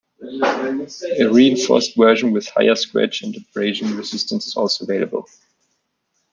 [1.19, 5.27] A reinforced version with higher scratch and abrasion resistance is also available.